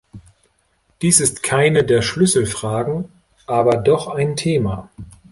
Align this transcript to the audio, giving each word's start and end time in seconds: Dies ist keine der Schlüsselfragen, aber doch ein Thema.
Dies 1.03 1.19
ist 1.19 1.43
keine 1.43 1.83
der 1.83 2.01
Schlüsselfragen, 2.01 3.05
aber 3.45 3.77
doch 3.77 4.07
ein 4.07 4.35
Thema. 4.35 4.89